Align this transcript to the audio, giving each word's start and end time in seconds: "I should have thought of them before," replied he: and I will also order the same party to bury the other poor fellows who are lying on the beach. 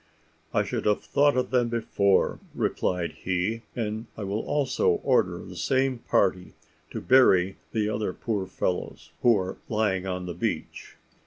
"I 0.51 0.63
should 0.63 0.85
have 0.87 1.03
thought 1.03 1.37
of 1.37 1.51
them 1.51 1.69
before," 1.69 2.39
replied 2.55 3.11
he: 3.11 3.61
and 3.75 4.07
I 4.17 4.23
will 4.23 4.39
also 4.39 4.93
order 5.03 5.37
the 5.37 5.55
same 5.55 5.99
party 5.99 6.53
to 6.89 6.99
bury 6.99 7.57
the 7.71 7.87
other 7.87 8.11
poor 8.11 8.47
fellows 8.47 9.11
who 9.21 9.37
are 9.37 9.57
lying 9.69 10.07
on 10.07 10.25
the 10.25 10.33
beach. 10.33 10.95